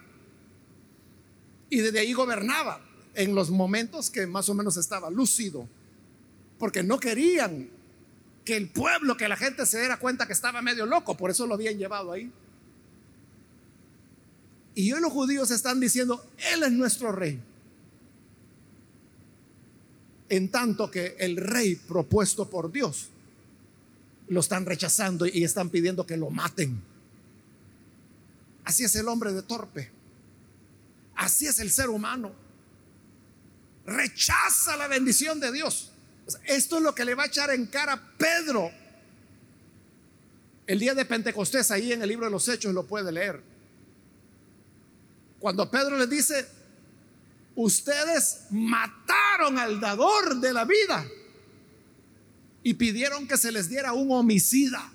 [1.69, 2.81] Y desde ahí gobernaba
[3.13, 5.67] en los momentos que más o menos estaba lúcido.
[6.59, 7.69] Porque no querían
[8.45, 11.47] que el pueblo, que la gente se diera cuenta que estaba medio loco, por eso
[11.47, 12.31] lo habían llevado ahí.
[14.75, 17.39] Y hoy los judíos están diciendo, Él es nuestro rey.
[20.29, 23.10] En tanto que el rey propuesto por Dios
[24.31, 26.81] lo están rechazando y están pidiendo que lo maten.
[28.63, 29.91] Así es el hombre de torpe.
[31.15, 32.31] Así es el ser humano.
[33.85, 35.91] Rechaza la bendición de Dios.
[36.45, 38.71] Esto es lo que le va a echar en cara Pedro.
[40.65, 43.43] El día de Pentecostés, ahí en el libro de los Hechos lo puede leer.
[45.39, 46.47] Cuando Pedro le dice,
[47.55, 51.05] ustedes mataron al dador de la vida
[52.63, 54.91] y pidieron que se les diera un homicida.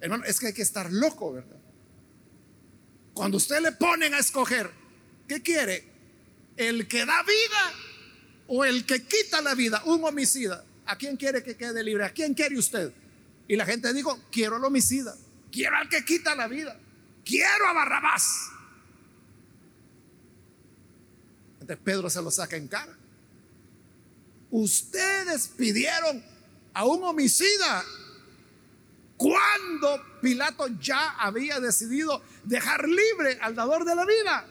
[0.00, 1.58] Hermano, es que hay que estar loco, ¿verdad?
[3.14, 4.70] Cuando usted le ponen a escoger,
[5.28, 5.84] ¿qué quiere?
[6.56, 7.72] ¿El que da vida
[8.46, 12.04] o el que quita la vida, un homicida, ¿a quién quiere que quede libre?
[12.04, 12.92] ¿A quién quiere usted?
[13.46, 15.16] Y la gente dijo, quiero al homicida,
[15.50, 16.78] quiero al que quita la vida,
[17.24, 18.48] quiero a Barrabás.
[21.60, 22.96] Entonces Pedro se lo saca en cara.
[24.50, 26.24] Ustedes pidieron
[26.74, 27.84] a un homicida
[29.16, 34.46] cuando Pilato ya había decidido dejar libre al dador de la vida.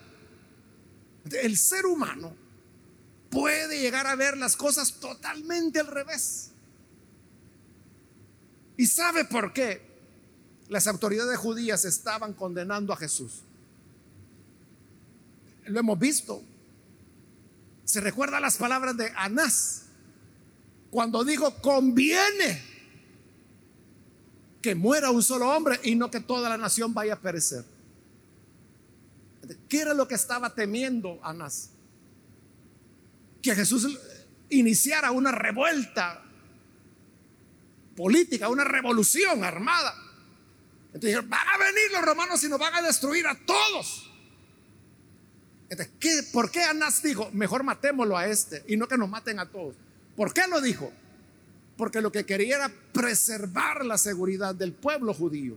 [1.42, 2.36] El ser humano
[3.30, 6.52] puede llegar a ver las cosas totalmente al revés.
[8.78, 9.88] ¿Y sabe por qué?
[10.70, 13.42] Las autoridades judías estaban condenando a Jesús.
[15.66, 16.44] Lo hemos visto.
[17.86, 19.89] Se recuerda las palabras de Anás
[20.92, 22.64] cuando dijo, conviene
[24.62, 27.64] que muera un solo hombre y no que toda la nación vaya a perecer.
[29.68, 31.72] ¿Qué era lo que estaba temiendo Anás?
[33.42, 33.98] que Jesús
[34.50, 36.24] iniciara una revuelta
[37.96, 39.96] política, una revolución armada.
[40.88, 44.10] Entonces dijeron, van a venir los romanos y nos van a destruir a todos.
[45.70, 49.40] Entonces, ¿qué, ¿por qué Anás dijo, mejor matémoslo a este y no que nos maten
[49.40, 49.76] a todos?
[50.20, 50.92] ¿Por qué lo dijo?
[51.78, 55.56] Porque lo que quería era preservar la seguridad del pueblo judío.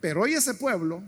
[0.00, 1.02] Pero hoy ese pueblo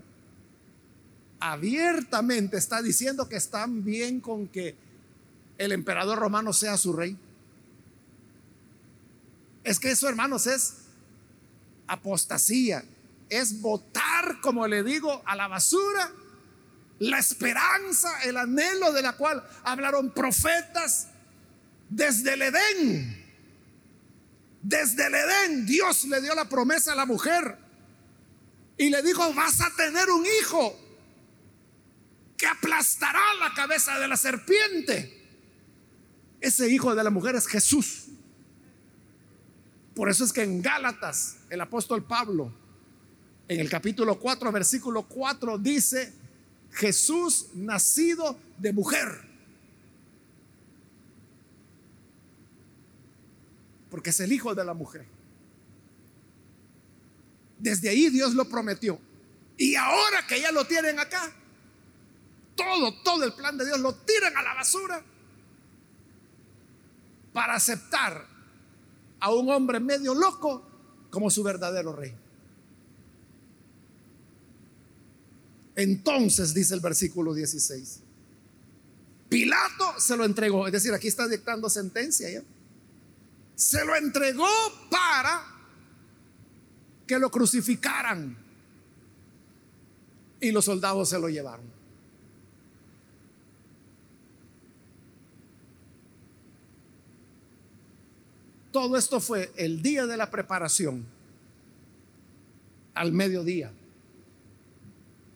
[1.39, 4.75] abiertamente está diciendo que están bien con que
[5.57, 7.17] el emperador romano sea su rey.
[9.63, 10.79] Es que eso, hermanos, es
[11.87, 12.83] apostasía.
[13.29, 16.11] Es votar, como le digo, a la basura
[16.99, 21.07] la esperanza, el anhelo de la cual hablaron profetas
[21.89, 23.25] desde el Edén.
[24.61, 27.57] Desde el Edén Dios le dio la promesa a la mujer
[28.77, 30.77] y le dijo, vas a tener un hijo
[32.37, 35.23] que aplastará la cabeza de la serpiente.
[36.41, 38.05] Ese hijo de la mujer es Jesús.
[39.93, 42.53] Por eso es que en Gálatas el apóstol Pablo,
[43.47, 46.13] en el capítulo 4, versículo 4, dice,
[46.71, 49.34] Jesús nacido de mujer.
[53.95, 55.05] Porque es el hijo de la mujer.
[57.57, 58.99] Desde ahí Dios lo prometió.
[59.57, 61.31] Y ahora que ya lo tienen acá,
[62.57, 65.01] todo, todo el plan de Dios lo tiran a la basura
[67.31, 68.27] para aceptar
[69.21, 70.67] a un hombre medio loco
[71.09, 72.13] como su verdadero rey.
[75.77, 78.01] Entonces, dice el versículo 16,
[79.29, 82.43] Pilato se lo entregó, es decir, aquí está dictando sentencia ya
[83.55, 84.47] se lo entregó
[84.89, 85.43] para
[87.07, 88.37] que lo crucificaran.
[90.41, 91.65] Y los soldados se lo llevaron.
[98.71, 101.05] Todo esto fue el día de la preparación,
[102.93, 103.71] al mediodía,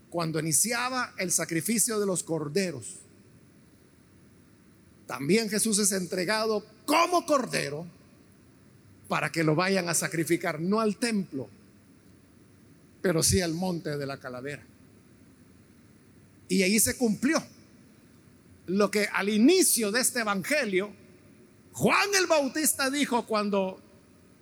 [0.09, 2.97] cuando iniciaba el sacrificio de los corderos.
[5.07, 7.87] También Jesús es entregado como cordero
[9.09, 11.49] para que lo vayan a sacrificar, no al templo,
[13.01, 14.63] pero sí al monte de la calavera.
[16.47, 17.43] Y ahí se cumplió
[18.67, 20.93] lo que al inicio de este evangelio
[21.73, 23.79] Juan el Bautista dijo cuando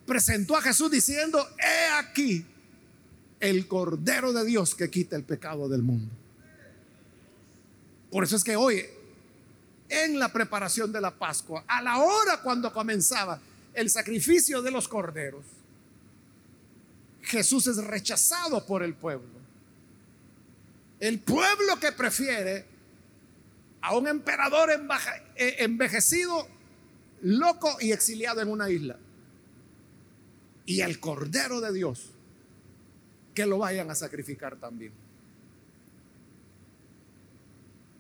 [0.06, 2.46] presentó a Jesús diciendo, he aquí
[3.40, 6.12] el Cordero de Dios que quita el pecado del mundo.
[8.10, 8.84] Por eso es que hoy,
[9.90, 13.40] en la preparación de la Pascua, a la hora cuando comenzaba,
[13.78, 15.46] el sacrificio de los corderos,
[17.22, 19.38] Jesús es rechazado por el pueblo.
[21.00, 22.66] El pueblo que prefiere
[23.82, 26.48] a un emperador eh, envejecido,
[27.22, 28.98] loco y exiliado en una isla.
[30.66, 32.10] Y al Cordero de Dios,
[33.36, 34.92] que lo vayan a sacrificar también.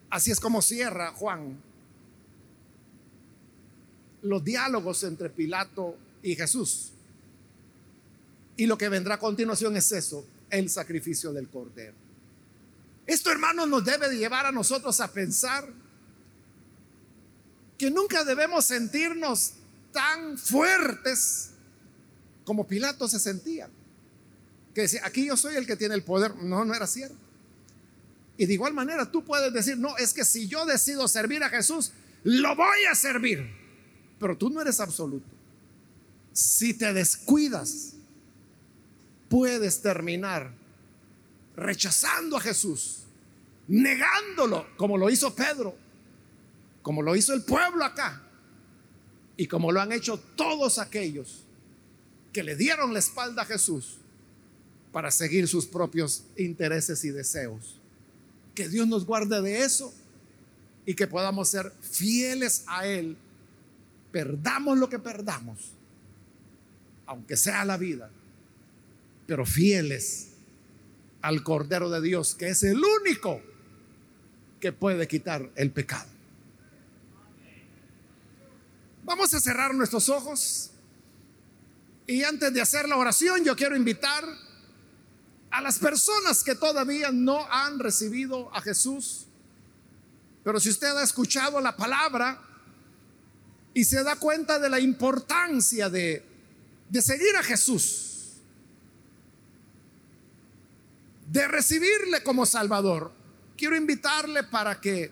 [0.09, 1.66] Así es como cierra Juan
[4.29, 6.91] los diálogos entre Pilato y Jesús.
[8.55, 11.93] Y lo que vendrá a continuación es eso, el sacrificio del cordero.
[13.05, 15.67] Esto, hermanos, nos debe de llevar a nosotros a pensar
[17.77, 19.53] que nunca debemos sentirnos
[19.91, 21.51] tan fuertes
[22.43, 23.69] como Pilato se sentía.
[24.73, 26.35] Que decía, aquí yo soy el que tiene el poder.
[26.35, 27.15] No, no era cierto.
[28.37, 31.49] Y de igual manera tú puedes decir, no, es que si yo decido servir a
[31.49, 31.91] Jesús,
[32.23, 33.66] lo voy a servir.
[34.19, 35.27] Pero tú no eres absoluto.
[36.33, 37.93] Si te descuidas,
[39.29, 40.51] puedes terminar
[41.55, 42.99] rechazando a Jesús,
[43.67, 45.75] negándolo, como lo hizo Pedro,
[46.81, 48.21] como lo hizo el pueblo acá,
[49.35, 51.43] y como lo han hecho todos aquellos
[52.33, 53.97] que le dieron la espalda a Jesús
[54.91, 57.75] para seguir sus propios intereses y deseos.
[58.55, 59.93] Que Dios nos guarde de eso
[60.85, 63.17] y que podamos ser fieles a Él
[64.17, 65.73] perdamos lo que perdamos,
[67.05, 68.09] aunque sea la vida,
[69.27, 70.29] pero fieles
[71.21, 73.39] al Cordero de Dios, que es el único
[74.59, 76.09] que puede quitar el pecado.
[79.03, 80.71] Vamos a cerrar nuestros ojos
[82.07, 84.23] y antes de hacer la oración yo quiero invitar
[85.51, 89.27] a las personas que todavía no han recibido a Jesús,
[90.43, 92.46] pero si usted ha escuchado la palabra,
[93.77, 96.25] y se da cuenta de la importancia de,
[96.89, 98.37] de seguir a Jesús,
[101.29, 103.11] de recibirle como Salvador.
[103.55, 105.11] Quiero invitarle para que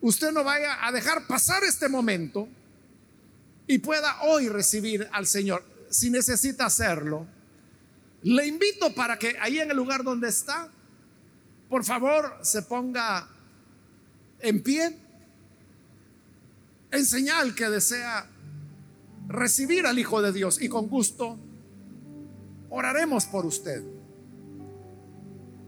[0.00, 2.48] usted no vaya a dejar pasar este momento
[3.66, 5.62] y pueda hoy recibir al Señor.
[5.90, 7.26] Si necesita hacerlo,
[8.22, 10.70] le invito para que ahí en el lugar donde está,
[11.68, 13.28] por favor, se ponga
[14.40, 15.07] en pie
[16.90, 18.28] en señal que desea
[19.28, 21.38] recibir al Hijo de Dios y con gusto
[22.70, 23.82] oraremos por usted.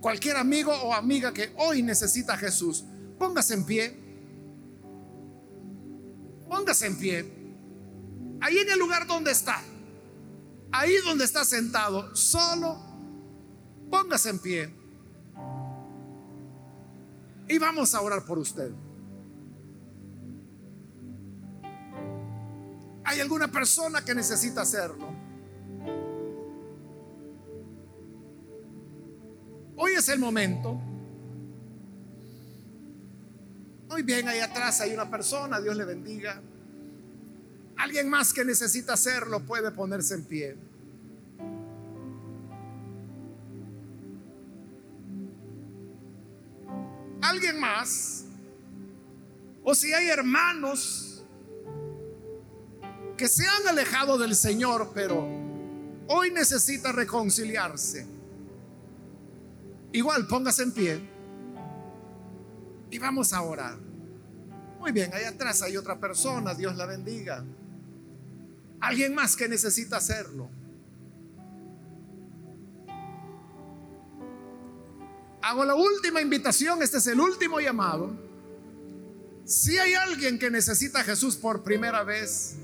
[0.00, 2.84] cualquier amigo o amiga que hoy necesita a Jesús,
[3.18, 3.96] póngase en pie.
[6.48, 7.32] Póngase en pie.
[8.40, 9.62] Ahí en el lugar donde está.
[10.72, 12.78] Ahí donde está sentado, solo
[13.90, 14.74] póngase en pie.
[17.48, 18.72] Y vamos a orar por usted.
[23.10, 25.12] ¿Hay alguna persona que necesita hacerlo?
[29.74, 30.80] Hoy es el momento.
[33.88, 36.40] Muy bien, ahí atrás hay una persona, Dios le bendiga.
[37.78, 40.56] Alguien más que necesita hacerlo puede ponerse en pie.
[47.22, 48.24] Alguien más.
[49.64, 51.09] O si hay hermanos
[53.20, 55.28] que se han alejado del Señor, pero
[56.08, 58.06] hoy necesita reconciliarse.
[59.92, 61.00] Igual, póngase en pie
[62.90, 63.76] y vamos a orar.
[64.78, 67.44] Muy bien, ahí atrás hay otra persona, Dios la bendiga.
[68.80, 70.48] Alguien más que necesita hacerlo.
[75.42, 78.18] Hago la última invitación, este es el último llamado.
[79.44, 82.56] Si hay alguien que necesita a Jesús por primera vez,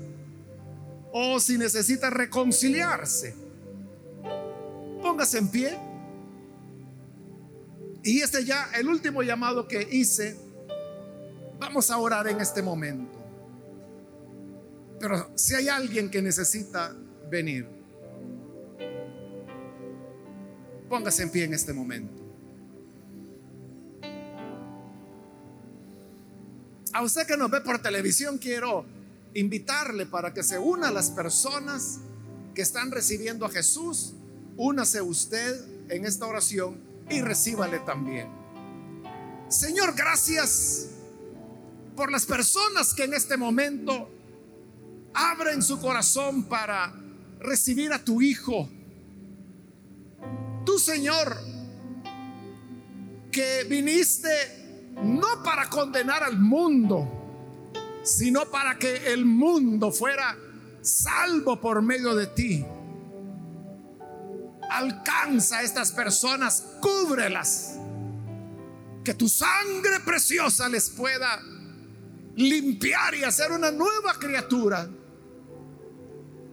[1.11, 3.35] o si necesita reconciliarse,
[5.01, 5.77] póngase en pie.
[8.03, 10.37] Y este ya, el último llamado que hice,
[11.59, 13.17] vamos a orar en este momento.
[14.99, 16.95] Pero si hay alguien que necesita
[17.29, 17.67] venir,
[20.89, 22.13] póngase en pie en este momento.
[26.93, 28.85] A usted que nos ve por televisión, quiero
[29.37, 31.99] invitarle para que se una a las personas
[32.55, 34.15] que están recibiendo a Jesús.
[34.57, 38.27] Únase usted en esta oración y recíbale también.
[39.47, 40.87] Señor, gracias
[41.95, 44.09] por las personas que en este momento
[45.13, 46.93] abren su corazón para
[47.39, 48.67] recibir a tu Hijo.
[50.65, 51.37] Tú, Señor,
[53.31, 57.16] que viniste no para condenar al mundo,
[58.07, 60.37] sino para que el mundo fuera
[60.81, 62.65] salvo por medio de ti.
[64.69, 67.75] Alcanza a estas personas, cúbrelas,
[69.03, 71.41] que tu sangre preciosa les pueda
[72.35, 74.89] limpiar y hacer una nueva criatura.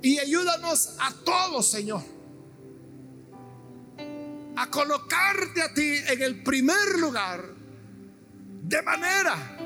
[0.03, 2.03] Y ayúdanos a todos, Señor,
[4.57, 7.45] a colocarte a ti en el primer lugar,
[8.63, 9.64] de manera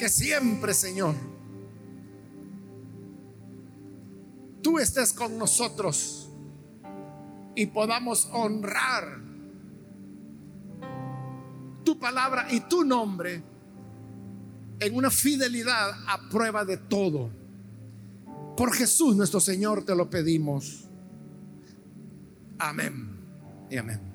[0.00, 1.14] que siempre, Señor,
[4.62, 6.30] tú estés con nosotros
[7.54, 9.20] y podamos honrar
[11.84, 13.42] tu palabra y tu nombre
[14.78, 17.28] en una fidelidad a prueba de todo.
[18.56, 20.88] Por Jesús nuestro Señor te lo pedimos.
[22.58, 23.18] Amén
[23.68, 24.09] y amén.